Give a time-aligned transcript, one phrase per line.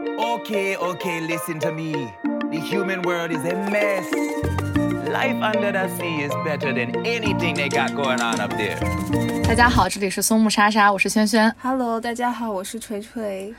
[0.00, 1.92] Okay, okay, listen to me.
[2.50, 4.06] The human world is a mess.
[5.06, 8.78] Life under the sea is better than anything they got going on up there.
[9.46, 11.54] 大家好，这里是松木莎莎，我是轩轩。
[11.60, 13.54] Hello，大家好，我是锤锤。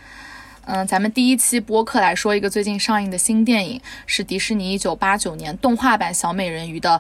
[0.66, 7.00] 嗯，咱们第一期播客来说一个最近上映的新电影，是迪士尼一九八九年动画版《小美人鱼》的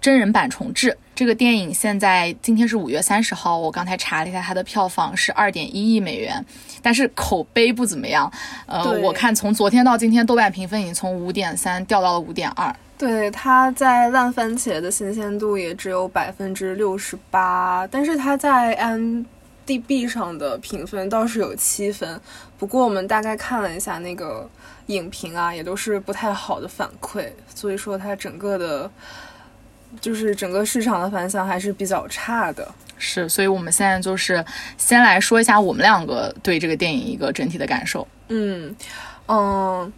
[0.00, 0.96] 真人版重制。
[1.14, 6.44] 这个电影现在今天是五月三十号，我刚才查了一下，它的票房是二点一亿美元，
[6.80, 8.30] 但是口碑不怎么样。
[8.66, 12.74] 呃，我看从昨天到今天，豆瓣评分已经从五点三掉到了五点二。
[12.96, 22.20] 对，它在烂番茄的新鲜度也只有百分之六十八，但是它在 IMDB 上的评分倒是有七分。
[22.56, 24.48] 不过我们大概看了一下那个
[24.86, 28.90] 影评啊，也都是不太好的反馈，所以说它整个的，
[30.00, 32.66] 就是整个市场的反响还是比较差的。
[32.98, 34.44] 是，所以我们现在就是
[34.76, 38.06] 先来说一下我们两个对这个电影一个整体的感受。
[38.28, 38.74] 嗯
[39.26, 39.92] 嗯，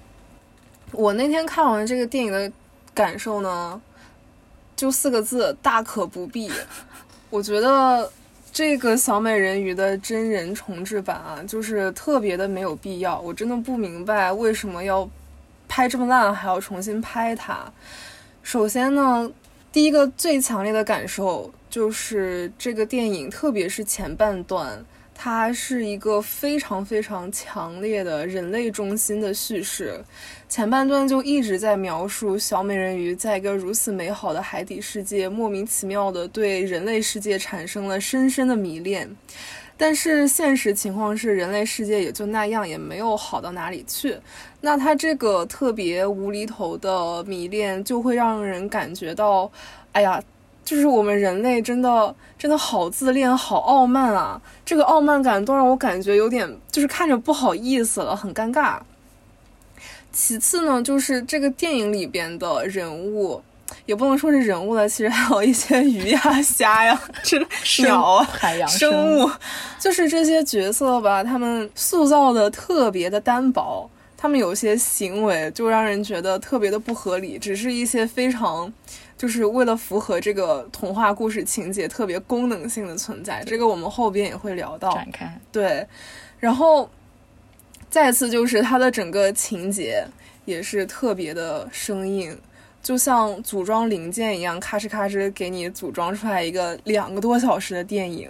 [0.93, 2.52] 我那天看完这个电影的
[2.93, 3.80] 感受呢，
[4.77, 6.51] 就四个字：大可不必。
[7.30, 8.11] 我觉得
[8.52, 13.18] 这个小美人鱼的真人重制版啊，就是特别的没有必要。
[13.21, 15.09] 我真的不明白为什么要
[15.68, 17.61] 拍这么烂，还要重新拍它。
[18.43, 19.30] 首先呢，
[19.73, 24.85] 第一个最强烈的感受就是这个电影，特别是前半段。
[25.23, 30.02] 它是一个非常非常强烈的人类中心的叙事，
[30.49, 39.15] 前半段就一直在描述小美人鱼在一个如此美好的海底世界，莫名其妙的对人类世界产生了深深的迷恋。
[39.81, 44.15] 但是现实情况是，人类世界也就那样，也没有好到哪里去。
[44.61, 49.51] 那他这个特别无厘头的迷恋，就会让人感觉到，
[49.93, 50.23] 哎呀。
[50.63, 54.41] 就是我们人类真的真的好自恋，好傲慢啊！
[54.65, 58.79] 这个傲慢感都让我感觉有点就是看着不好意思了，很尴尬。
[60.13, 63.43] 其次呢，就是这个电影里边的人物，
[63.87, 67.39] 也不能说是人物了，其实还有一些鱼呀、 虾呀、这
[67.83, 69.31] 鸟啊、海洋生物，
[69.79, 73.91] 就是这些角色吧，他们塑造的特别的单薄。
[74.17, 78.71] 他们有些行为就让人觉得特别的不合理，只是一些非常，
[79.17, 83.43] 就是为了符合这个童话故事情节特别功能性的存在。
[83.47, 84.93] 这个我们后边也会聊到。
[84.93, 85.87] 展开对，
[86.39, 86.87] 然后
[87.89, 90.07] 再次就是它的整个情节
[90.45, 92.39] 也是特别的生硬，
[92.83, 98.29] 就像组装零件一样，咔哧咔哧给你组装出来一个两个多小时的电影。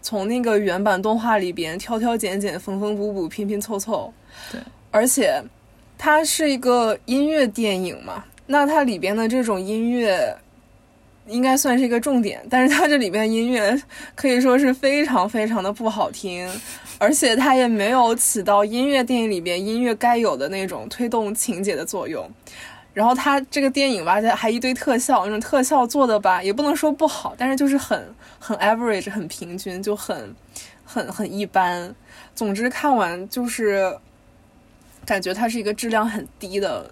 [0.00, 4.12] 从那个原版动画里边挑挑拣拣、缝缝补补、拼拼凑凑。
[4.50, 4.60] 对。
[4.90, 5.40] 而且，
[5.96, 10.36] 它是一个音乐电影嘛，那它里边的这种音乐
[11.28, 13.80] 应该算是一个重点，但是它这里边音乐
[14.16, 16.50] 可以说是非常非常的不好听，
[16.98, 22.28] 而且它也没有起到音乐电影里边音乐该有的那种推动情节的作用。
[22.94, 30.34] 然后它这个电影吧，还一堆特效，那种特效做的吧，也不能说不好，但是就是很很 average，很平均，就很
[30.84, 31.94] 很很一般。
[32.34, 33.98] 总之看完就是。
[35.04, 36.88] 感觉它是一个质量很低的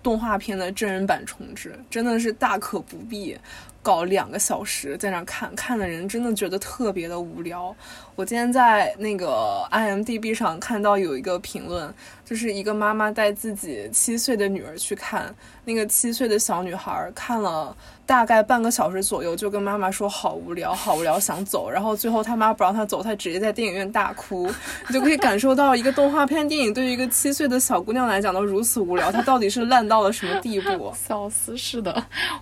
[0.00, 3.36] 动画片的真人版重制，真的是大可不必
[3.82, 7.74] 搞两个小时在那看，看的人真的觉得特别的无聊。
[8.18, 15.32] 我今天在那个 IMDB 上看到有一个评论，就是一个妈妈带自己七岁的女儿去看，
[15.64, 21.70] 那个七岁的小女孩看了大概半个小时左右，就跟妈妈说好无聊，好无聊，想走。
[21.70, 24.50] 然后最后他妈不让她走，她直接在电影院大哭。
[24.88, 30.92] 你就可以感受到一个动画片电影对于一个七岁的小姑娘来讲都如此无聊，她到底是烂到了什么地步？
[31.06, 31.56] 笑死！
[31.56, 31.94] 是的，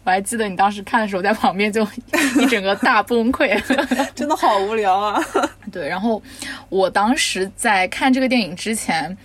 [0.04, 1.86] 我还记得你当时看的时候，在旁边就
[2.40, 3.62] 一整个大崩溃，
[4.16, 5.22] 真的好无聊啊。
[5.70, 6.22] 对，然后
[6.68, 9.16] 我当时在看这个电影之前，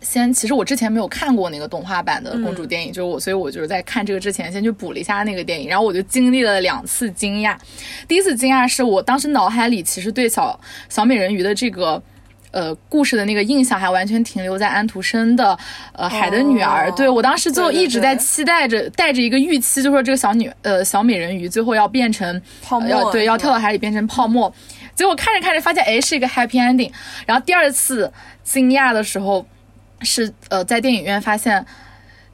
[0.00, 7.56] 先其实我之前没有看过那个动画版的公主电影，嗯、就是我，所以我就是在看这个之前先去补了一下那个电影，然后我就经历了两次惊讶。
[8.06, 10.58] 第一次惊讶是我当时脑海里其实对小
[10.88, 12.02] 小美人鱼的这个。
[12.52, 15.58] 呃，故事的那个印象还完全停留在安徒生的
[15.92, 16.94] 呃《海的女儿》哦。
[16.96, 24.50] 对我当时就一直在期待着，带着一个预期，就说这个小女呃小美人鱼最后要变成泡沫，要对要跳到海里变成泡沫。
[24.96, 26.90] 结果看着看着发现，哎，是一个 happy ending。
[27.24, 28.12] 然后第二次
[28.42, 29.46] 惊讶的时候，
[30.00, 31.64] 是呃在电影院发现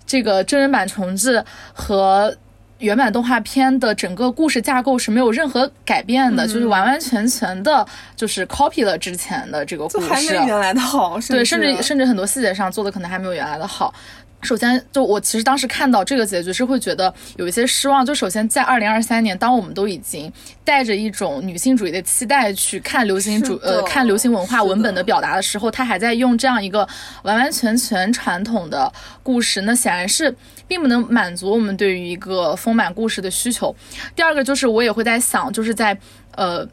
[0.07, 1.45] 这个真人版重置
[1.75, 2.35] 和。
[2.79, 7.87] 原版动画片的整个故事架构是没有任何改变的，嗯、就是完完全全的，
[8.17, 13.95] 就是 copy 了之前的这个故事，还没原来的好，对，甚至甚至很多细节上做的可能还没有原来的好。
[14.43, 18.05] 首先，就我其实当时看到这个结局是会觉得有一些失望。
[18.05, 20.31] 就首先在二零二三年，当我们都已经
[20.65, 26.87] 带着一种女性主义的期待去看流行主呃看流行文化文本的表达的时候，他还在用这样一个
[27.23, 28.93] 完完全全传统的
[29.23, 30.35] 故事，那显然是
[30.67, 33.75] 并不能满足我们对于一个丰满故事的需求。
[34.17, 35.97] 第二个就是我也会在想，就是在
[36.35, 36.67] 呃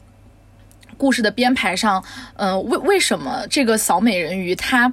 [0.96, 2.02] 故事的编排上，
[2.34, 4.92] 嗯，为为什么这个小美人鱼她？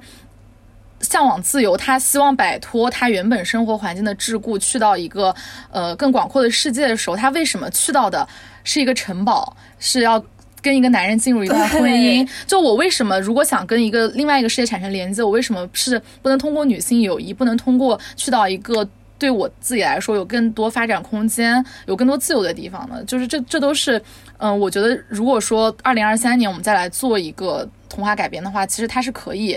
[1.00, 5.34] 向往自由，他希望摆脱他原本生活环境的桎梏，去到一个
[5.70, 8.26] 呃更广阔的世界的时候，他为什么去到的
[8.64, 9.56] 是一个城堡？
[9.78, 10.22] 是要
[10.60, 12.28] 跟一个男人进入一段婚姻？
[12.46, 18.86] 就我为什么如果想跟一个另外一个世界产生连接，我为什么是不能通过女性友谊，不能通过去到一个
[19.18, 23.02] 对我自己来说有更多发展空间、有更多自由的地方呢？
[23.04, 24.02] 就是这这都是
[24.38, 29.56] 嗯，我觉得如果说二零二三年我们再来做一个童话改编的话，其实它是可以。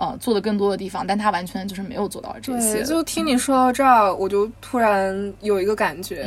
[0.00, 2.82] 呃，做的更多的地方，但他完全就是没有做到这些。
[2.82, 6.26] 就听你说到这儿，我就突然有一个感觉，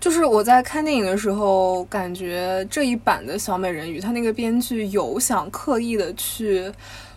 [0.00, 6.68] 就是我在看电影的时候，感觉这一版的小美人鱼，他那个编剧有想刻意的去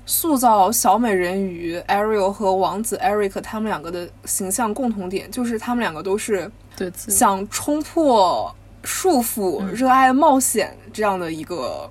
[0.06, 11.90] 塑造小美人鱼 Ariel 和王子 Eric 他们两个的形象共同点，就是他们两个都是对想冲破束缚、热爱冒险这样的一个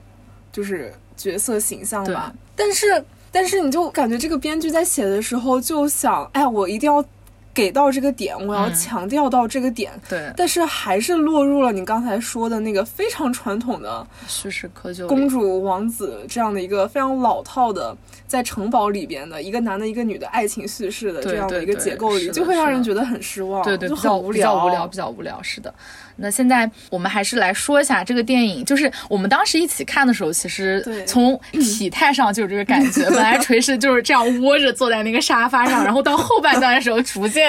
[0.53, 3.05] 就是角色形象吧，但是。
[3.31, 7.05] 但是你就感觉这个编剧在写的时候就想，哎，我一定要
[7.57, 9.91] 给到这个点，我要强调到这个点。
[10.07, 10.31] 对。
[10.37, 23.65] 但是还是落入了你刚才说的那个非常传统的叙事窠臼，公主王子这样的一个非常老套的，在城堡里边的一个男的一个女的爱情叙事的这样的一个结构里，就会让人觉得很失望。
[23.65, 25.43] 对对，就很无聊，无聊，比较无聊。
[25.43, 25.73] 是的。
[26.19, 33.05] 那现在我们还是来说一下这个电影，就是我们当时一起看的时候，其实从体态上就有这个感觉。
[33.17, 37.46] 本来锤是就是这样窝着坐在那个沙发上，然后到后半段的时候逐渐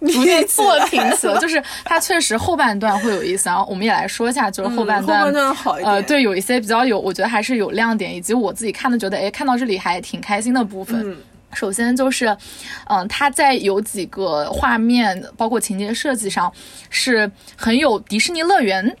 [0.00, 3.48] 逐渐坐挺起了，就是它确实后半段会有意思。
[3.48, 5.32] 然后我们也来说一下，就是后半段，
[5.82, 11.16] 呃，对，有一些比较有，我觉得还是有亮点，以及我自己看的觉得，哎，看到这里还挺开心的部分。
[11.54, 12.36] 首先就是，
[12.88, 16.52] 嗯，它在有几个画面，包括情节设计上，
[16.90, 18.94] 是很有迪士尼乐园，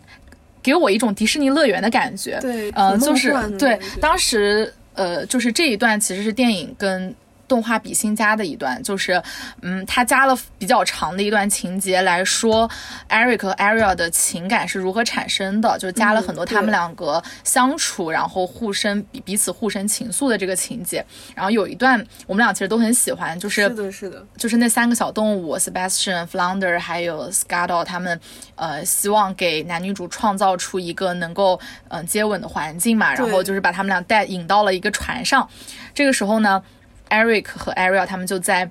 [0.62, 2.38] 给我一种迪士尼乐园的感觉。
[2.40, 7.14] 对，呃，就是对，当时呃，就是这一段其实是电影跟。
[7.48, 9.22] 动画比新加的一段，就是，
[9.62, 12.68] 嗯，他加了比较长的一段情节来说
[13.08, 21.04] ，Eric 和 Ariel 的情感是如何产生的，就加了很多他们两个相处，然后互生彼彼此互生情愫的这个情节。
[21.34, 28.20] 然后有一段我们俩其实都很喜欢，就是是的，是的，就是那三个小动物 Sebastian、Flounder 还有 Scuttle 他们，
[28.56, 31.58] 呃，希望给男女主创造出一个能够
[31.88, 35.48] 嗯接吻的环境嘛，然后就是把他们俩带引到了一个船上。
[35.94, 36.62] 这个时候呢。
[37.10, 38.68] Eric 和 Ariel 他们就在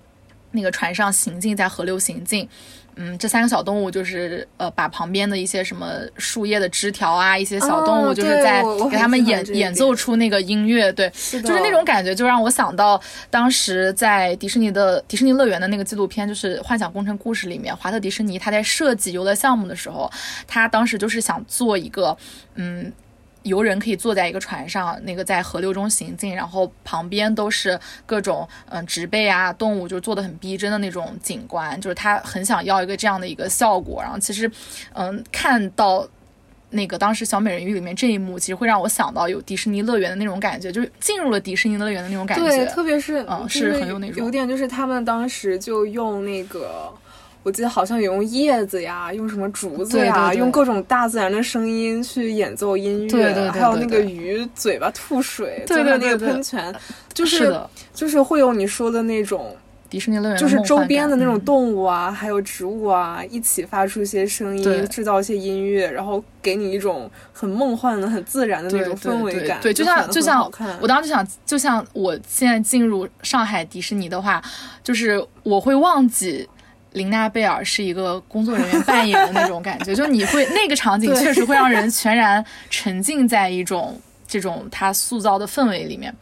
[0.51, 2.47] 那个船上行进，在河流行进。
[2.97, 10.89] 嗯，这三个小动物就是呃，把旁边的一些什么树叶的枝条啊，一些小动物就是在给他们演演奏出那个音乐。
[10.93, 12.97] 对，就是那种感觉，就让我想到
[13.29, 20.09] 当时在迪士尼的迪士尼乐园的那个纪录片，就是《幻想工程故事》里面，华特迪士尼他在设计游乐项目的时候，
[20.47, 22.17] 他当时就是想做一个
[22.53, 22.93] 嗯。
[23.45, 34.01] 游人可以坐在一个船上，那个在河流中行进，然后旁边都是各种嗯植被啊动物，就做的很逼真的那种景观，就是他很想要一个这样的一个效果。
[34.01, 34.51] 然后其实，
[34.93, 36.07] 嗯，看到
[36.71, 42.45] 那个当时小美人鱼里面这一幕，其实会让我想到有迪士尼乐园的那种感觉，就是进入了迪士尼乐园的那种感觉。
[42.45, 44.25] 对，特别是嗯，是很有那种。
[44.25, 46.91] 有点就是他们当时就用那个。
[47.45, 56.73] 我记得好像有用叶子呀，用什么竹子呀，用各种大自然的声音去演奏音乐，还有那个鱼嘴巴吐水，对对那个喷泉，
[57.13, 57.55] 就是
[57.93, 59.55] 就是会有你说的那种
[59.87, 69.59] 迪士尼乐园，就是周边的那种动物啊，还有植物啊，一起发出一些声音，制造一些音乐，然后给你一种很梦幻的、很自然的那种氛围感。
[69.61, 74.41] 对，就像就像我当时想，就像我现在进入上海迪士尼的话，
[74.83, 76.49] 就是我会忘记。
[76.95, 86.13] 琳娜贝尔是一个工作人员扮演的那种感觉， 就你会那个场景确实会让人全然沉浸在一种这种他塑造的氛围里面。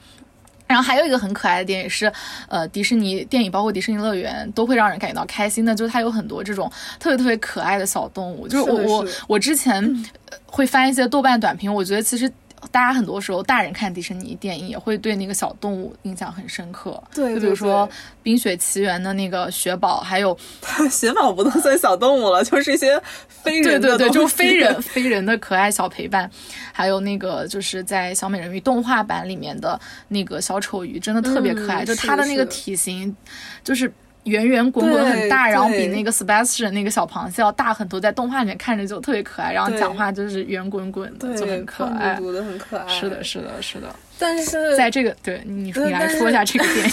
[0.66, 2.12] 然后还有一个很可爱的点也是，
[2.48, 8.48] 呃，迪士尼电影包括迪士尼乐园都会让人感觉到开心的，就是它有很多这种特别特别可爱的小动物。
[8.48, 10.06] 就是我我我之前
[10.46, 12.32] 会翻一些豆瓣短评，我觉得其实。
[12.72, 17.02] 大家很多时候，大人看迪士尼电影也会对那个小动物印象很深刻。
[17.14, 17.88] 对，就比如说
[18.22, 20.38] 《冰雪奇缘》的那个雪宝，还有
[20.90, 26.30] 雪宝不能算小动物了， 就是一些非人对对对，就非人 非人的可爱小陪伴。
[26.72, 33.16] 还有那个就是在小美人鱼动画版里面的那个小丑鱼，真的特别可爱，就它的那个体型，
[33.64, 33.92] 就是
[34.24, 42.16] 圆圆滚滚很大，然后比那个 Sebastian 那个小螃蟹要大很多，在动画里面看着就特别可爱，然后讲话就是圆滚滚的，就，很可爱。
[42.16, 42.88] 嘟嘟的很可爱。
[42.88, 43.94] 是的，，是的，是的。
[44.18, 46.92] 但是在这个对你，你来说一下这个电影。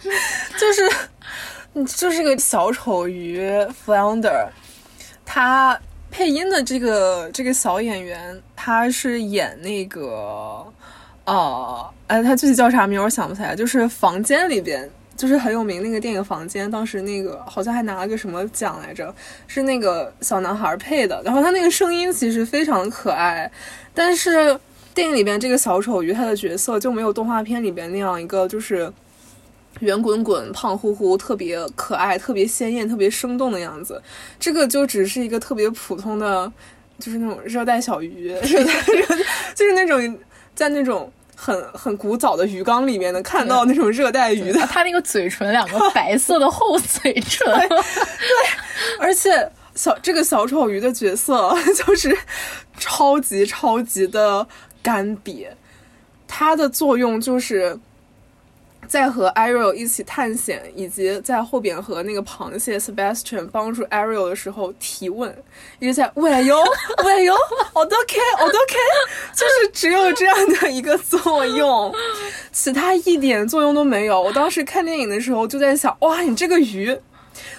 [0.58, 0.88] 就是
[1.74, 3.42] 嗯就是个小丑鱼
[3.84, 4.46] Flounder，
[5.26, 5.78] 他
[6.10, 10.66] 配音的这个这个小演员，他是演那个
[11.24, 14.88] 呃，哎，他具体叫啥名我想不起来，就是房间里边。
[15.20, 19.14] 就是很有名那个电影《房间》，当时那个好像还拿了个什么奖来着，
[19.46, 21.20] 是那个小男孩配的。
[21.22, 23.52] 然后他那个声音其实非常可爱，
[23.92, 24.58] 但是
[24.94, 28.90] 电影里边这个小丑鱼他的角色就没有动画片里边那样一个就是
[29.80, 34.00] 圆滚滚、胖乎乎、特别可爱、特别鲜艳、特别生动的样子。
[34.38, 36.50] 这个就只是一个特别普通的，
[36.98, 38.72] 就是那种热带小鱼， 热带
[39.54, 40.18] 就是那种
[40.54, 41.12] 在那种
[41.42, 47.78] 很很古早的鱼缸里面能看到那种热带鱼的，它那个嘴唇，两个白色的厚嘴唇，对
[48.98, 52.14] 而且小这个小丑鱼的角色 就是
[52.76, 54.46] 超级超级的
[54.82, 55.48] 干瘪，
[56.28, 57.78] 它的作用就是
[58.88, 65.32] 在和 Ariel 一起探险，以及在后边和那个螃蟹 Sebastian 帮助 Ariel 的时候提问，
[65.78, 66.56] 一直在喂哟
[67.04, 67.34] 喂哟，
[67.72, 68.76] 我都 K 我都 K，
[69.34, 71.94] 就是只有这样的一个作用，
[72.52, 74.20] 其他一点作用都没有。
[74.20, 76.98] 我当时看电影的时候就在想，哇，你这个鱼。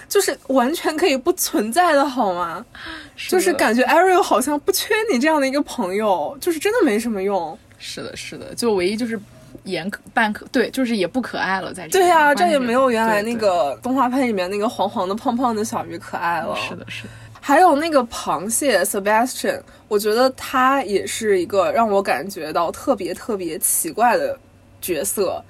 [0.06, 2.64] 就是完全可以不存在的好吗？
[3.16, 7.58] 就是感觉 Ariel 好像不缺你这样的一个朋友，就是真的没什么用。
[7.78, 9.18] 是的，是的，就唯一就是
[9.64, 16.56] 演可扮可对，就是也不可爱了，在这对呀、呀、这也没有原来那个动画片里面那个黄黄的、胖胖的小鱼可爱了。
[16.56, 17.08] 是的，是的，
[17.40, 24.38] 还有那个螃蟹 Sebastian，我觉得他也是一个让我感觉到特别特别奇怪的
[24.80, 25.42] 角色。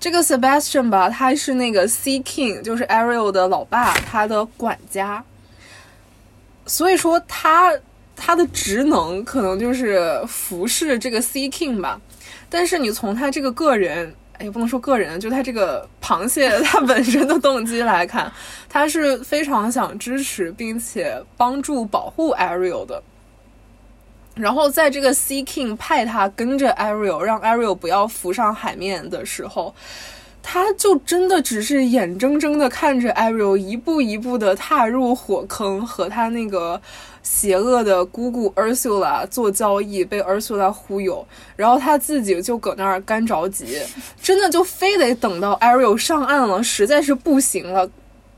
[0.00, 5.22] 这个 Sebastian 吧，他是那个 Sea King，就是 Ariel 的老爸，他的管家。
[6.66, 7.72] 所以说他
[8.16, 12.00] 他的职能可能就是服侍这个 Sea King 吧。
[12.50, 18.30] 但是你从他这个个人，也不能说个人，就他这个螃蟹 他本身的动机来看，
[18.68, 23.02] 他是非常想支持并且帮助保护 Ariel 的。
[24.34, 29.74] 然后在这个 Sea King 派他跟着 Ariel，让 Ariel 不要浮上海面的时候，
[30.42, 36.80] 他就真的只是眼睁睁的看着 Ariel 一步一步的踏入火坑，和他那个
[37.22, 41.24] 邪恶的姑姑 Ursula 做交易，被 Ursula 忽悠，
[41.56, 43.78] 然后他自己就搁那儿干着急，
[44.20, 47.88] 真的就非得等到 Ariel 上岸了，实在是不行了。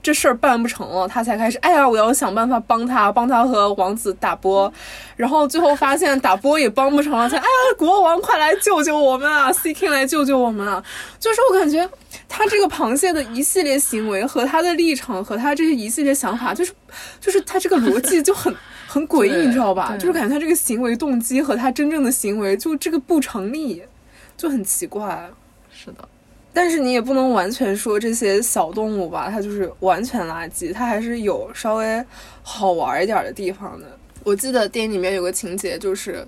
[0.02, 4.70] 这事儿办不成了，他才开始，哎呀，我要想办法帮他，帮他和王子打波，
[5.16, 10.82] 然后最后发现打波也帮不成了，才，哎呀，国王快来救救我们啊，C King 来救救我们啊！
[11.20, 11.88] 就是我感觉
[12.28, 16.72] 他这个螃蟹的一系列行为和他的立场和他这些一系列想法， 就是
[17.20, 18.52] 就是他这个逻辑就很
[18.88, 19.94] 很诡异，你知道吧？
[20.00, 23.82] 就是感觉他这个行为动机和他真正的行为就这个不成立，
[24.36, 25.30] 就很奇怪。
[25.72, 26.08] 是的，
[26.54, 32.04] 但是你也不能完全说这些小动物吧，它就是完全垃圾，它还是有稍微
[32.42, 33.86] 好玩一点的地方的。
[34.22, 36.26] 我记得电影里面有个情节，就是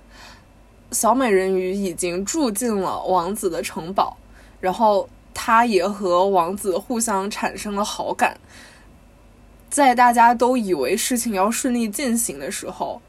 [0.91, 4.17] 小美人鱼已经住进了王子的城堡，
[4.61, 8.37] 然后她也和王子互相产生了好感。
[9.69, 13.03] 在大家都以为事情要顺利进行的时候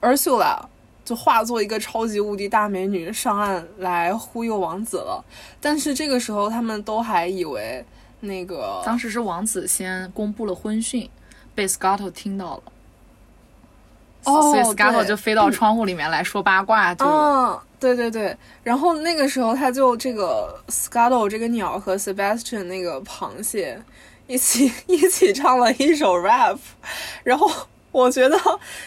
[0.00, 0.66] ，Ursula
[1.08, 5.24] 就化作一个超级无敌大美女上岸来忽悠王子了。
[5.58, 7.82] 但是这个时候，他们都还以为
[8.20, 11.08] 那个当时是王子先公布了婚讯，
[11.54, 12.62] 被 Scotto 听到了。
[14.24, 23.80] 哦所以 Scotto 对就飞到窗户里面来说八卦，就、嗯，对对对，然后那个时候他就这个 Scuttle 这个鸟和 Sebastian 那个螃蟹
[24.26, 26.58] 一起 一起唱了一首 rap，
[27.24, 27.50] 然后
[27.90, 28.38] 我觉得，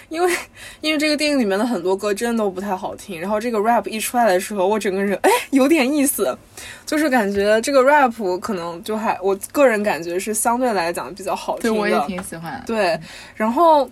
[0.09, 0.31] 因为
[0.79, 6.37] 因为这个电影里面的很多歌真的都不太好听，然后这个 rap 一出来的时候，我整个人哎有点意思，
[6.85, 12.63] 就是感觉这个 rap 可能就还我个人感觉是相对来讲比较好听的，对我也挺喜欢。
[12.65, 12.99] 对，
[13.35, 13.89] 然后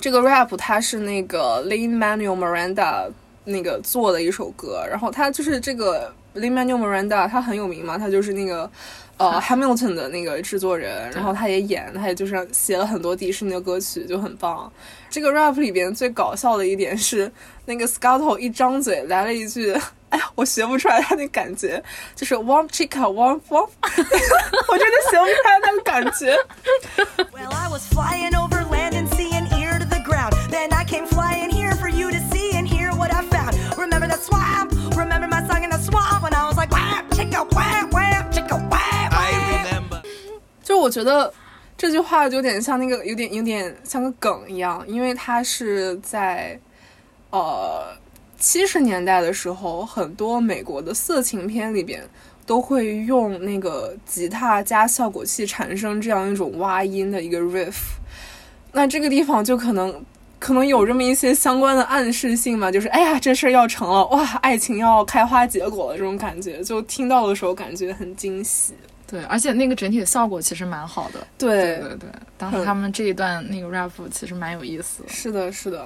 [0.00, 3.08] 这个 rap 它是那个 Lin Manuel Miranda
[3.44, 8.70] 那个做的一首歌，然后它就是这个 Lin Manuel Miranda 他很有名嘛，他就是那个
[9.16, 14.72] 呃 Hamilton 的那个制作人，然后他也演，他也就是写了很多迪士尼的歌曲，就很棒。
[15.08, 17.30] 这个 rap 里边最搞笑的一点是，
[17.64, 19.76] 那个 Scuttle 一张嘴来了一句。
[20.10, 21.80] 哎呀，我学不出来他那感觉，
[22.16, 26.36] 就是 warm chica warm warm，我真的学不出来那个感觉。
[27.32, 30.34] Well, I was flying over land and sea and ear to the ground.
[30.50, 33.54] Then I came flying here for you to see and hear what I found.
[33.78, 34.72] Remember the swamp?
[34.72, 34.79] Remember
[35.90, 39.10] my song in the swamp when I was like, wham, chicka, wham, wham, chicka, wham,
[39.12, 39.32] I
[39.62, 40.02] remember.
[40.62, 41.32] 就我觉得
[41.76, 46.58] 这句话有点像那个，有点有点像个梗一样，因为它是在
[47.30, 47.96] 呃
[48.38, 52.02] 七十年代的时候，很多美国的色情片里边
[52.46, 57.74] 都会用那个吉他加效果器产生这样一种挖音的一个 riff。
[58.72, 60.04] 那这个地方就可能
[60.40, 68.72] 可能有这么一些相关的暗示性嘛，就是哎呀，这事儿要成了，哇，爱情要开花结果了，这种感觉，就听到的时候感觉很惊喜。
[69.06, 71.26] 对，而且那个整体的效果其实蛮好的。
[71.36, 75.84] 对对对对，当时他们这一段那个 rap 其实蛮有意思的，是的，是的，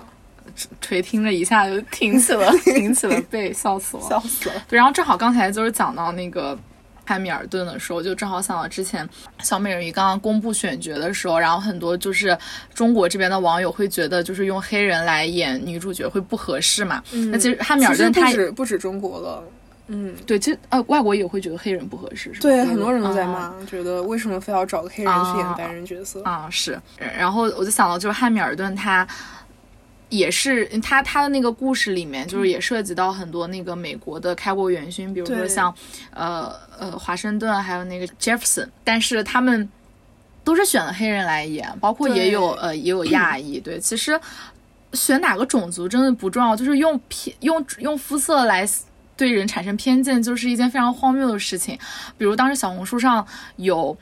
[0.80, 4.08] 垂听着一下就挺起了，挺起了背，笑死我了。
[4.10, 4.54] 笑死了。
[4.68, 6.56] 对，然后正好刚才就是讲到那个
[7.04, 9.08] 汉密尔顿的时候，就正好想到之前
[9.42, 12.36] 小美人鱼刚刚公布选角的时候，然后很多就是
[12.74, 17.02] 中国这边的网友会觉得，就是用黑人来演女主角会不合适嘛。
[17.30, 19.44] 那其实汉密尔顿他不止不止中国了，
[19.88, 22.32] 嗯，对，其实呃外国也会觉得黑人不合适？
[22.40, 26.22] 对，很多人都在啊骂，觉得为什么非要找个黑人去演啊白人角色？
[26.24, 26.80] 啊，是。
[26.98, 29.06] 然后我就想到，就是汉密尔顿他
[30.16, 35.74] 也是他他的那个故事里面，就是也涉及到很多那个美国的开国元勋，比如说像
[36.12, 39.68] 呃呃华盛顿，还有那个 Jefferson，但是他们
[40.42, 43.58] 都是选了黑人来演，包括也有呃也有亚裔。
[43.64, 44.20] 对，其实
[44.92, 48.68] 选哪个种族真的不重要，就是用偏用用肤色来。
[49.16, 51.78] 对人产生偏见，就是一件非常荒谬的事情。
[52.18, 53.96] 比如当时小红书上有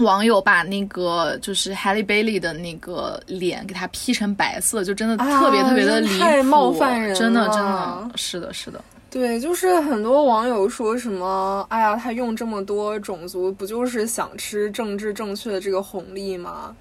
[0.00, 16.74] 网友把那个就是 Halle Bailey 的那个脸给他 P 成白色，就真的啊特别特别的离谱，太冒犯人真的真的是的是的，对，就是很多网友说什么，哎呀，他用这么多种族，不就是想吃政治正确的这个红利吗？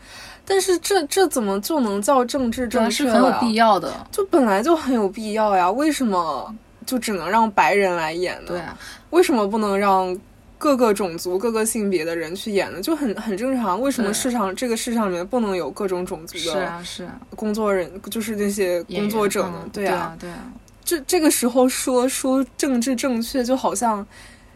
[0.46, 3.94] 但是这这怎么就能叫政治正确是很有必要的。
[4.12, 6.54] 就本来就很有必要呀，为什么
[6.88, 8.48] 就只能让白人来演呢？
[8.48, 8.76] 对啊，
[9.12, 10.18] 为什么不能让
[10.60, 12.80] 各个种族、各个性别的人去演的？
[12.82, 13.82] 就很很正常。
[13.82, 19.68] 为什么市场这个市场里面不能有各种种族的是的啊是啊，工作人，就是那些工作者呢？
[19.74, 20.52] 对啊对啊，
[20.84, 24.06] 这这个时候说说政治正确，就好像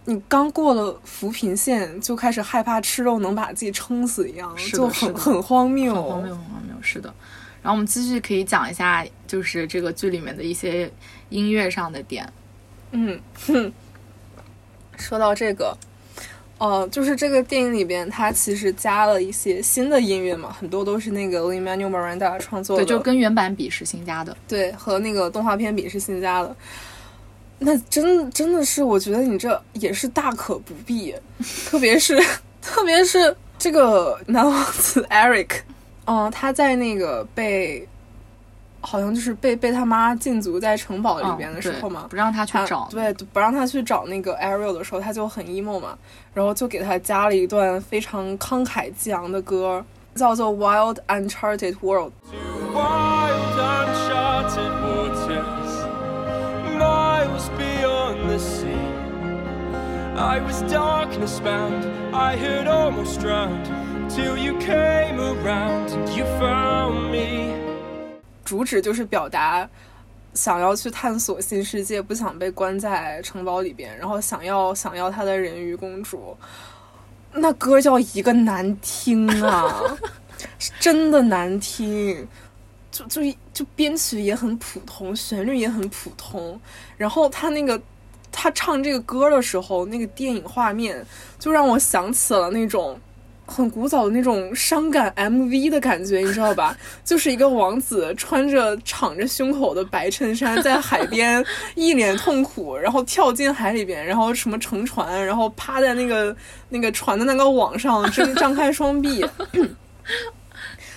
[0.06, 5.96] 你刚过了扶贫线就开始害怕吃肉能把自己撑死一样，就很很荒谬。
[5.96, 7.14] 很荒谬很荒谬，是的。
[7.62, 10.92] 然后我们继续可以讲一下，就是这个剧里面的一些
[11.30, 12.28] 音乐上的点。
[12.92, 13.72] 嗯，哼，
[14.98, 15.78] 说到这个，
[16.64, 24.38] 哦、就是这个电影里边，它其实加了一些新的音乐嘛，很多都是那个 Lin Manuel Miranda 创作的，对，就跟原版比是新加的。
[24.48, 26.56] 对和那个动画片比是新加的。
[27.60, 31.14] 那真真的是，我觉得你这也是大可不必，
[31.66, 32.18] 特别是
[32.64, 35.50] 特别是这个男王子 Eric，
[36.06, 37.86] 嗯、他在那个被
[38.86, 42.88] 好像就是被被他妈禁足在城堡里边的时候嘛，不让他去他找。
[42.92, 45.98] 对，不让他去找那个 Ariel 的时候，他就很 emo 嘛，
[46.34, 52.12] 然后就给他加了一段非常慷慨激昂的歌，叫做《Wild Uncharted World》。
[68.54, 69.68] 主旨就是表达
[70.36, 76.38] 想要去探索新世界，不想被关在城堡里边，然后想要想要他的人鱼公主。
[77.32, 79.82] 那歌叫一个难听啊，
[80.60, 82.28] 是真的难听。
[82.92, 86.62] 就就就编曲也很普通，旋律也很普通，
[86.96, 87.82] 然后他那个
[88.32, 91.04] 他唱这个歌的时候，那个电影画面
[91.40, 93.02] 就让我想起了那种
[93.46, 96.76] 很古早的那种伤感 MV 的感觉，你知道吧？
[97.04, 101.44] 就是一个王子穿着敞着胸口的白衬衫，在海边
[101.76, 106.36] 一脸痛苦，然后跳进海里边，然后什么乘船，然后趴在那个
[106.70, 109.26] 那个船的那个网上，张 张开双臂，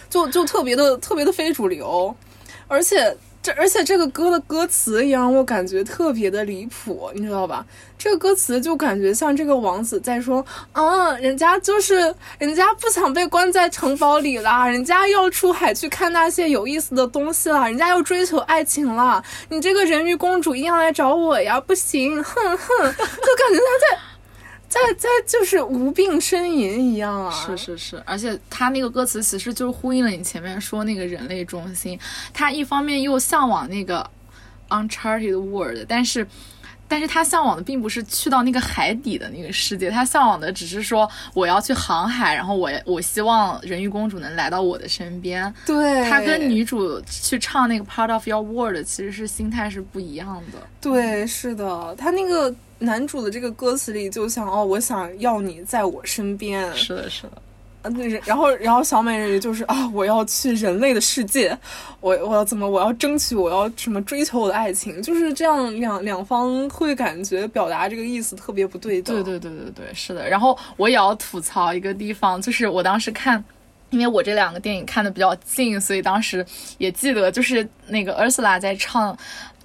[0.09, 2.14] 就就特别的特别的非主流，
[2.68, 3.14] 而且
[3.46, 7.64] 这而且这个歌的歌词也让我感觉特别的离谱，你知道吧？
[7.96, 19.22] 这个歌词就感觉像这个王子在说，啊，人家就是人家不想被关在城堡里啦，人家要出海去看那些有意思的东西啦，人家要追求爱情啦。
[19.48, 24.06] 你这个人鱼公主一定要来找我呀，不行，哼哼， 就感觉他在。
[24.68, 27.31] 在在就是无病呻吟一样啊！
[27.31, 31.98] 是是是，而且他那个歌词其实就是呼应了你前面说那个人类中心，
[32.33, 34.09] 他一方面又向往那个
[34.68, 36.26] uncharted world，但是。
[36.88, 45.52] 但是他向往的并不是去到那个海底的那个世界，他向往的只是说我要去航海，然后我我希望人鱼公主能来到我的身边。
[45.66, 50.61] 对，他跟女主去唱那个 Part of Your World 其实是心态是不一样的。
[50.81, 57.32] 对，是的，他那个男主的这个歌词里就想哦，我想要你在我身边，是的，是的，
[57.82, 61.56] 嗯，对然后然后小美人鱼就是啊，我要去人类的世界，
[62.00, 69.22] 我我要怎么，我要争取，我要什么追求我的爱情，就是这样两两方会感觉表达这个意思特别不对等。
[69.22, 70.28] 对对对对对，是的。
[70.28, 73.42] 然后我也要吐槽一个地方，就是我当时看。
[73.90, 76.44] 因为我这两个电影看的比较近，所以当时
[76.76, 79.16] 也记得，就是那个 Ursula 在唱，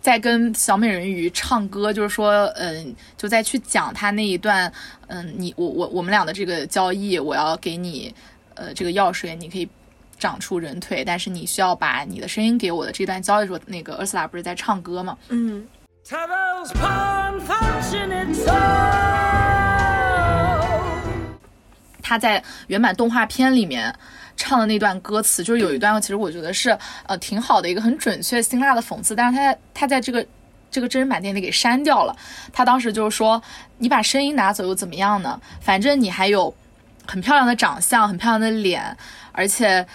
[0.01, 4.71] 在跟小美人鱼唱歌，就是说，嗯，就在去讲他那一段，
[5.07, 8.13] 嗯，你我我我们俩的这个交易，我要给你，
[8.55, 9.69] 呃，这个药水，你可以
[10.17, 15.15] 长出人腿，但是你需要把你的声音给我的这段交易时候，那个 Ursula 不是在唱歌吗？
[15.29, 15.67] 嗯.
[22.01, 23.93] 他在原版动画片里面
[24.41, 26.75] 唱的那段歌词，就是有一段，其实我觉得是
[27.05, 30.25] 呃挺好的一个很准确辛辣的讽刺，但是他他在这个
[30.71, 32.15] 这个真人版电影里给删掉了。
[32.51, 33.39] 他当时就是说，
[33.77, 35.39] 你把声音拿走又怎么样呢？
[35.61, 36.51] 反正你还有
[37.05, 38.97] 很漂亮的长相，很漂亮的脸，
[39.31, 39.85] 而且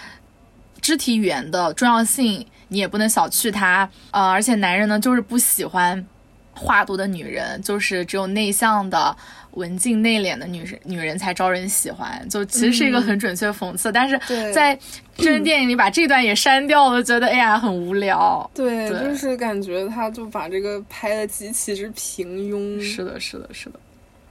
[0.79, 3.89] 肢体语言的重要性你也不能小觑它。
[4.11, 6.05] 呃，而且男人呢就是不喜欢
[6.53, 9.17] 话多的女人，就是只有内向的。
[9.57, 14.17] 文静内敛的女人，女人才招人喜欢，就其实是一个很准确的讽刺，但是
[14.53, 14.77] 在
[15.17, 18.49] 真人电影里把这段也删掉了，觉得哎呀很无聊。
[18.53, 22.79] 对，对就是感觉他就把这个拍的极其之平庸。
[22.81, 23.79] 是的，是的，是的。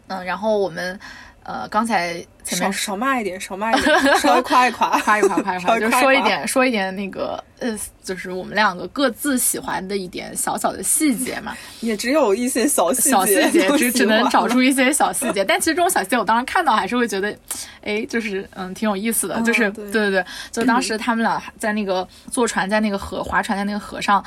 [0.09, 0.99] 嗯，然后我们
[1.47, 11.57] 呃刚才前少面少骂一点，少骂一点，稍微夸一夸， 夸一夸，夸一夸，就说一点，说一点那个呃，就是我们两个各自喜欢的一点小小的细节嘛。
[11.81, 17.37] 也只有一些小细小细节只只能找出一一些小细节，但其实这种小细节我当时看到还是会觉得，
[17.83, 24.25] 哎，就是嗯挺有意思的，嗯就是对对对对，就当 时他们俩在那个坐船在那个河划船在那个河上，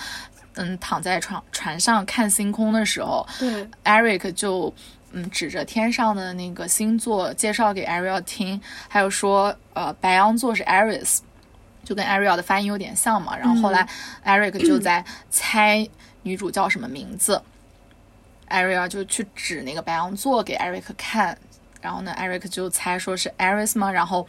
[0.59, 4.73] 嗯躺在船船上看星空的时候对，Eric 就。
[5.11, 11.21] 嗯，指着天上的那个星座介绍给 Ariel 听，还有说，呃，白羊座是 Aries，
[11.83, 13.35] 就跟 Ariel 的发音有点像嘛。
[13.35, 13.89] 然后后来
[14.23, 15.89] Eric 就在猜
[16.21, 17.41] 女主叫什么名字
[18.49, 21.35] ，Ariel 就去指那个白羊座给 Eric 看，
[21.81, 23.91] 然后呢，Eric 就猜说是 Aries 吗？
[23.91, 24.27] 然后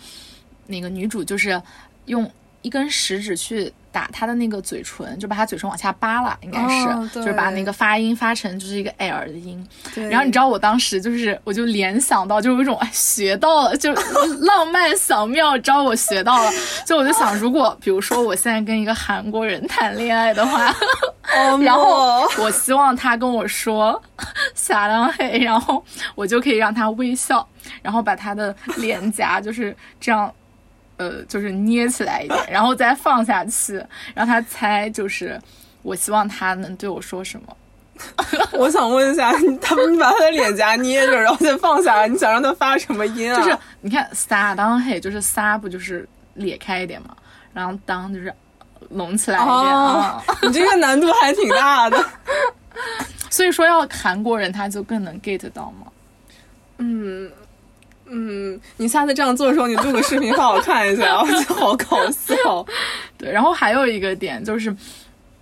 [0.66, 1.60] 那个女主就是
[2.06, 9.66] 用一根食指去打他的那个嘴唇，就把他嘴唇往下扒拉，应该是，就是把那个发音发成就是一个 L 的音。
[10.10, 13.92] 然后你知道我当时就是，我就联想到，就有一种哎学到了，就
[14.42, 16.50] 浪漫小妙招我学到了。
[16.86, 20.68] 就我就想，如果比如说我现在跟一个韩国人谈恋爱的话，
[21.34, 24.00] 哦 然后我希望他跟我说
[24.54, 25.82] “撒浪嘿”，然后
[26.14, 27.46] 我就可以让他微笑，
[27.82, 30.32] 然后把他的脸颊就是这样，
[31.00, 33.82] 呃，就是捏起来一点，然后再放下去，
[34.14, 35.40] 让他猜就是
[35.80, 37.56] 我希望他能对我说什么。
[38.52, 43.40] 我想问一下，你他们把他的脸颊捏着，然后再放下来，你想让他发什么音啊？
[43.42, 47.16] 就是你看“撒当嘿”，就是“撒”不就是咧开一点嘛，
[47.54, 48.30] 然后“当”就是
[48.90, 52.04] 隆起来一点你这个难度还挺大的。
[53.30, 55.86] 所以说要韩国人他就更能 get 到吗。
[56.76, 57.30] 嗯
[58.10, 62.66] 嗯，你下次这样做的时候，你录个视频发我看一下， 我觉得好搞笑。
[63.16, 64.74] 对，然后还有一个点就是，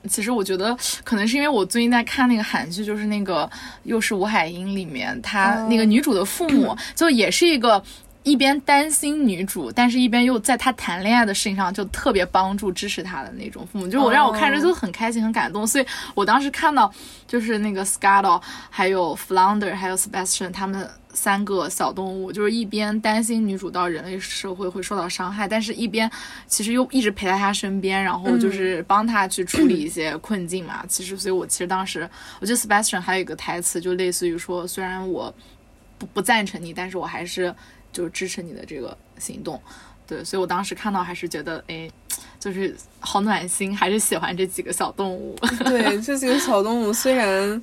[0.08, 3.44] 其实我觉得可能是因为我最近在看那个韩剧，就是那个
[3.84, 7.82] 《又是吴海英》里面，她那个女主的父母 就也是一个。
[8.28, 15.66] 一边担心女主，但是一边又在她谈恋爱的事情上就特别帮助支持她的那种父母，就我让我看着就很开心很感动。
[15.66, 16.92] 所以我当时看到
[17.26, 26.10] 就是那个 Scuttle，还有 Flounder，还有 Sebastian 他们三个小动物，就是一边担心女主到人类社会会受到伤害，但是一边
[26.46, 30.84] 其实又一直陪在她身边，然后就是帮她去处理一些困境嘛。
[30.86, 32.08] 其实，所以我其实当时
[32.40, 35.34] 我觉得 Sebastian 还有一个台词，就类似于说，虽然我
[35.96, 37.52] 不不赞成你，但是我还是
[37.92, 39.60] 就支持你的这个行动。
[40.06, 41.90] 对，所以我当时看到还是觉得，哎，
[42.40, 45.36] 就是好暖心，还是喜欢这几个小动物。
[45.64, 47.62] 对，这几个小动物虽然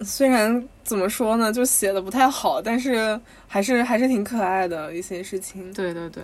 [0.00, 5.70] 虽然怎么说呢，就写的不太好，但是还是还是挺可爱的一些事情。
[5.74, 6.22] 对对对，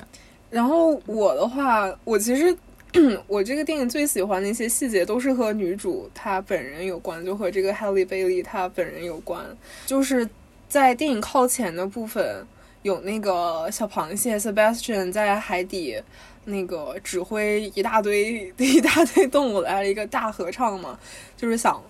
[0.49, 2.57] 然后我的话，我其实
[3.27, 9.45] 我这个电影最喜欢的一些细节都是和女主她本人有关，就和这个 Halle Bailey 她本人有关。
[9.85, 10.27] 就是
[10.67, 12.47] 在电影靠前的部分，
[12.83, 16.01] 有那个小螃蟹 Sebastian 在海底
[16.45, 20.99] 那个指挥一大堆 一大堆动物来了一个大合唱嘛，
[21.37, 21.81] 就是想。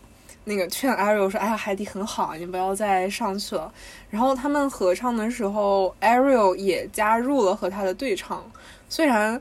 [0.45, 3.73] 那个劝 Ariel 说：“哎呀，海底很好，你不要再上去了。”
[4.11, 8.45] 然后他们合唱的时候，Ariel 也加入了和他的对唱。
[8.89, 9.41] 虽然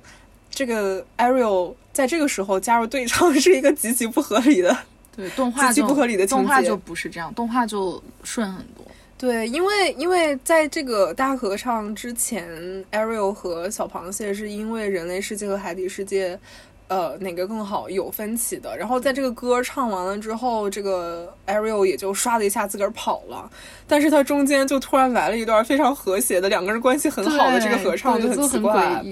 [0.52, 4.78] 这个 Ariel 在这个时候加入对唱是一个极其不合理的，
[5.16, 8.86] 对动画就极其不合理的动画就不是这样，动画就顺很多。
[9.22, 12.44] 对，因为因为在这个大合唱之前
[12.92, 16.40] ，Ariel 和小螃蟹是因为人类世界和海底世界，
[16.88, 18.76] 呃，哪个更好有分歧的。
[18.76, 23.48] 然后在这个歌唱完了之后，这个 Ariel 也就唰的一下自个儿跑了。
[23.88, 29.04] 但是他中间就突然来了一段非常和谐的两个人关系很好的这个合唱，就很奇怪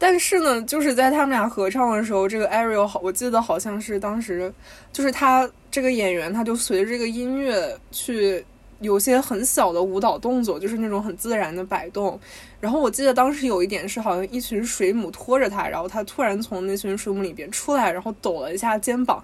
[0.00, 4.52] 但是呢，就是在他们俩合唱的时候，这个 Ariel 好，我记得好像是当时，
[4.92, 8.44] 就是他这个演员，他就随着这个音乐去
[8.80, 12.18] 有些很小的舞蹈动作，就是那种很自然的摆动。
[12.60, 19.22] 然后我记得当时有一点是好像一群水母拖着他，然后他突然从那群水母里边出来，然后抖了一下肩膀。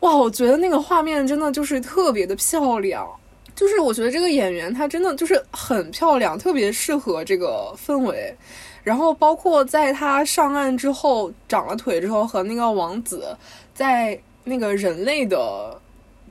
[0.00, 3.08] 哇，我觉得那个画面真的就是特别的漂亮。
[3.54, 8.34] 就是我觉得这个演员她真的就是很漂亮，特别适合这个氛围。
[8.82, 13.36] 然后包括在他上岸之后长了腿之后，和那个王子
[13.72, 15.80] 在那个人类的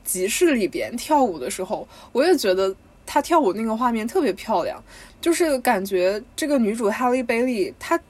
[0.04, 2.74] 集市里边跳舞的时候，我也觉得
[3.06, 4.82] 她跳舞那个画面特别漂亮，
[5.20, 8.00] 就是感觉这个女主 Halle Bailey 她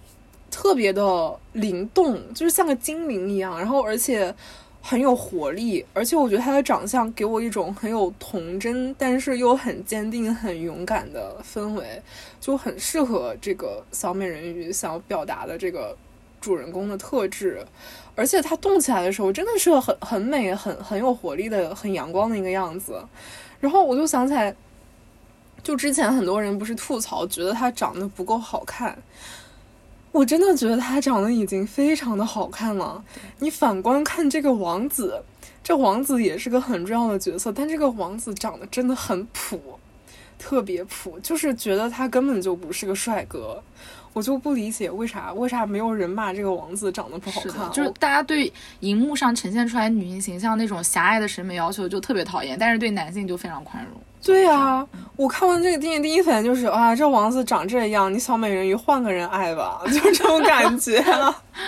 [0.51, 4.35] 特别的灵动，就是像个精灵一样，然后而且
[4.81, 12.03] 很有活力，而且我觉得她的长相给我一种很有童真，但是又很坚定、很勇敢的氛围，
[12.41, 15.97] 就很适合这个小美人鱼想要表达的这个
[16.43, 17.65] 主人公的特质。
[18.15, 23.03] 而且他动起来的时候，真的是很很美、很很有活力的、很阳光的一个样子。
[23.59, 24.55] 然后我就想起来，
[25.63, 29.03] 就之前很多人不是吐槽，觉得他长得不够好看。
[30.11, 33.03] 我真的觉得他长得已经非常的好看了。
[33.39, 35.23] 你反观看这个王子，
[35.65, 39.79] 这王子也是个很重要的角色，但这个王子长得真的很普，
[40.39, 43.63] 特别普，就是觉得他根本就不是个帅哥。
[44.13, 54.01] 我就不理解为啥为啥没有人骂这个王子长得不好看，就是大家对荧幕上呈现出来女性形象那种狭隘的审美要求就特别讨厌，但是对男性就非常宽容。
[54.25, 61.03] 对啊、我看完这个电影第一反应就是啊，这王子长这样，你小美人鱼换个人爱吧，就这种感觉。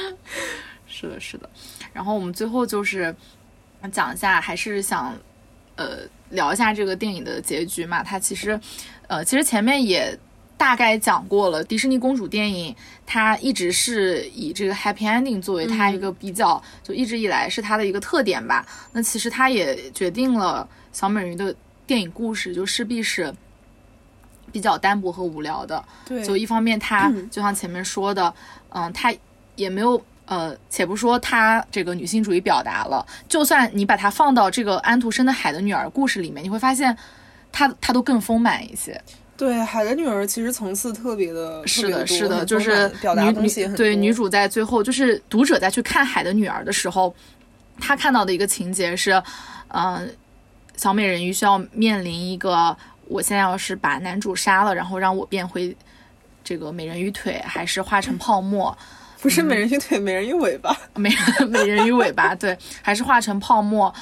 [0.87, 1.51] 是的，是的。
[1.93, 3.13] 然后我们最后就是
[3.91, 5.13] 讲一下，还是想
[5.75, 5.99] 呃
[6.31, 8.05] 聊一下这个电影的结局嘛。
[8.05, 8.61] 它其实
[9.09, 10.17] 呃，其实前面也
[10.57, 18.65] 大概讲过了，迪士尼公主电影它一直是以这个 happy ending 作为它一个比较，就一直以来是它的一个特点吧。
[18.93, 21.55] 那其实它也决定了小美人鱼的
[21.87, 23.35] 电影故事就势必是
[24.53, 25.85] 比较单薄和无聊的。
[26.07, 28.33] 对，就一方面，它嗯就像前面说的，
[28.71, 29.13] 嗯，它
[29.57, 36.97] 也没有呃，且不说它这个女性主义表达了，就算你把它放到这个安徒生的《海的女儿》故事里面，你会发现
[37.53, 39.03] 它它都更丰满一些。
[39.37, 47.15] 对海的女儿其实层次特别的，是的，是的，就是表达女东西很女对女主在最后，就是读者在去看《海的女儿》的时候，
[47.81, 49.21] 她看到的一个情节是，
[49.69, 50.09] 嗯、
[50.77, 52.77] 小美人鱼需要面临一个，
[53.09, 55.77] 我现在要是把男主杀了，然后让我变回
[56.45, 58.77] 这个美人鱼腿，还是化成泡沫？
[59.21, 60.77] 不是美人鱼腿，美人鱼尾巴。
[60.95, 61.11] 美
[61.49, 63.93] 美人鱼尾巴，对，还是化成泡沫，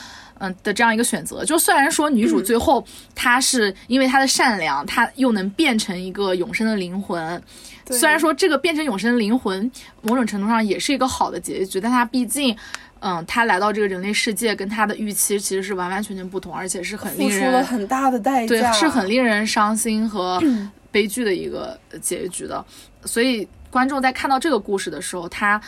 [0.42, 1.44] 嗯的这样一个选择。
[1.44, 7.42] 就虽然说女主最后她是因为她的善良，她又能变成一个永生的灵魂。
[7.86, 9.70] 虽然说这个变成永生的灵魂，
[10.02, 12.56] 某种程度上也是一个好的结局，但她毕竟。
[13.04, 20.40] 嗯，她来到这个人类世界，跟她的预期其实是完完全全不同，而且是很付令人出了很大的代对，价，是很令人伤心和
[20.92, 22.64] 悲剧的一个结局的。
[23.04, 25.60] 所以观众在看到这个故事的时候，他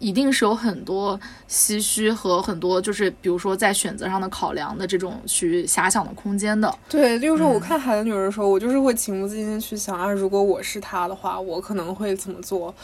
[0.00, 6.74] 一定是有很多唏嘘和很多就是比如说在选择上的考量的这种去遐想的空间的。
[6.88, 12.74] 对，就是说嗯我看《海的女儿》的时候，我就是会情不自禁地去想啊，如果我是她的话，我可能会怎么做？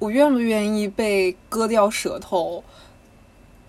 [0.00, 2.62] 我愿不愿意被割掉舌头，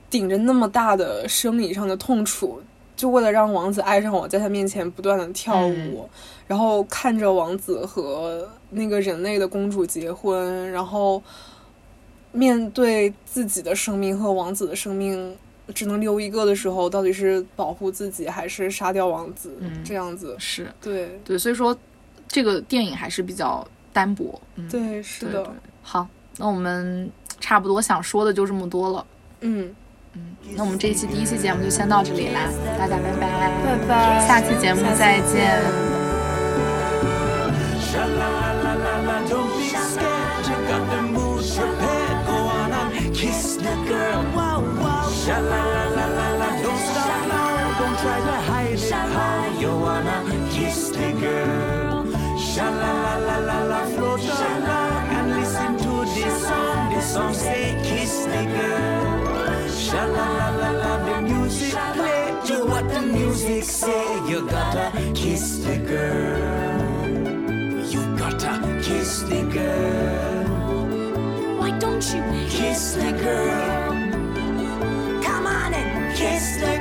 [0.09, 2.59] 顶着那么大的生理上的痛楚，
[2.95, 6.09] 就为了让王子爱上我，在他面前不断的跳舞，
[6.47, 11.21] 然后看着王子和那个人类的公主结婚，然后
[12.35, 15.35] 面对自己的生命和王子的生命。
[15.73, 19.57] 只能留一个的时候，到底是保护自己还是杀掉王子？
[19.61, 21.75] 嗯这样子，是对对，所以说
[22.27, 24.39] 这个电影还是比较单薄。
[24.57, 25.53] 嗯，对，是的对对，。
[25.81, 29.03] 好，那我们差不多想说的就这么多了。
[29.41, 29.75] 嗯，
[30.55, 32.41] 那我们这一期第一期节目就先到这里啦，
[32.77, 35.94] 大家拜拜，拜拜，下期节目再见。
[43.65, 44.21] The girl.
[44.37, 45.09] Wow, wow.
[45.21, 47.79] Sha la la la la la, don't stop now.
[47.79, 48.91] Don't try to hide it.
[48.91, 50.17] How you wanna
[50.55, 52.05] kiss the girl?
[52.49, 56.93] Sha la la la la la, float along and listen to this song.
[56.93, 59.69] This song say kiss the girl.
[59.83, 62.23] Sha la la la la, the music play.
[62.49, 64.05] You what the music say.
[64.29, 67.07] You gotta kiss the girl.
[67.93, 70.34] You gotta kiss the girl.
[72.13, 73.91] You Kiss the girl.
[75.23, 76.77] Come on and Kiss the